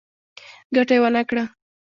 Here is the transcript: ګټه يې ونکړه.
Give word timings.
ګټه 0.75 0.95
يې 0.95 1.01
ونکړه. 1.03 1.43